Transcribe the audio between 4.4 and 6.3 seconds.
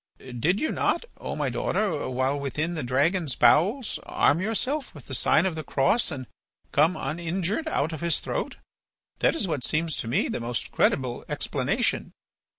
yourself with the sign of the cross and